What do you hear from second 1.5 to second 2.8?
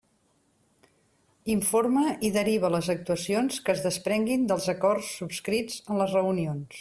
Informa i deriva